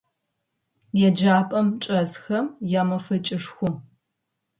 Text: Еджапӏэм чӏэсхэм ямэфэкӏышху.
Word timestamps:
Еджапӏэм 1.07 1.67
чӏэсхэм 1.81 2.45
ямэфэкӏышху. 2.81 3.69